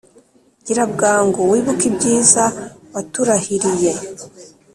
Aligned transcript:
Gira 0.65 0.83
bwangu, 0.93 1.39
wibuke 1.51 1.85
ibyiza 1.89 2.43
waturahiriye, 2.93 3.91